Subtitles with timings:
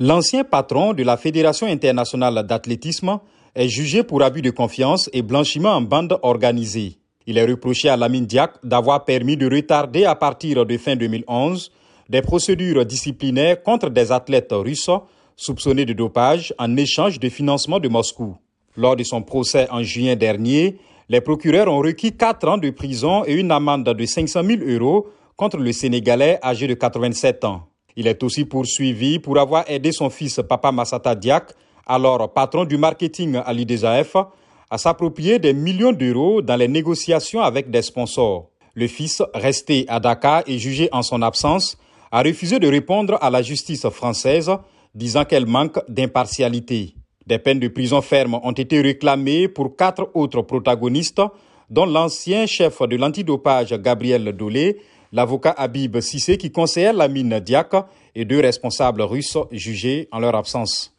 [0.00, 3.18] L'ancien patron de la Fédération internationale d'athlétisme
[3.56, 6.98] est jugé pour abus de confiance et blanchiment en bande organisée.
[7.26, 11.72] Il est reproché à Lamine Diak d'avoir permis de retarder à partir de fin 2011
[12.08, 14.88] des procédures disciplinaires contre des athlètes russes
[15.34, 18.36] soupçonnés de dopage en échange de financement de Moscou.
[18.76, 20.78] Lors de son procès en juin dernier,
[21.08, 25.08] les procureurs ont requis 4 ans de prison et une amende de 500 000 euros
[25.36, 27.67] contre le Sénégalais âgé de 87 ans.
[28.00, 31.50] Il est aussi poursuivi pour avoir aidé son fils Papa Massata Diak,
[31.84, 34.14] alors patron du marketing à l'IDSAF,
[34.70, 38.50] à s'approprier des millions d'euros dans les négociations avec des sponsors.
[38.74, 41.76] Le fils, resté à Dakar et jugé en son absence,
[42.12, 44.48] a refusé de répondre à la justice française,
[44.94, 46.94] disant qu'elle manque d'impartialité.
[47.26, 51.20] Des peines de prison ferme ont été réclamées pour quatre autres protagonistes,
[51.68, 54.78] dont l'ancien chef de l'antidopage Gabriel Dolé,
[55.12, 57.72] l'avocat Habib Sissé qui conseillait la mine Diak
[58.14, 60.97] et deux responsables russes jugés en leur absence.